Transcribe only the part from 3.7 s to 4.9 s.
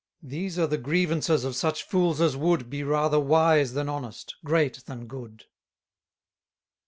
than honest, great